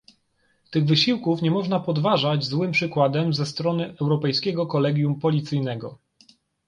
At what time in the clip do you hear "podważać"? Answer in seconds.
1.79-2.45